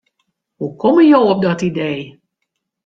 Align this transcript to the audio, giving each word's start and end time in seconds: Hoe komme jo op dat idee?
Hoe 0.57 0.75
komme 0.75 1.03
jo 1.03 1.19
op 1.29 1.41
dat 1.41 1.61
idee? 1.61 2.19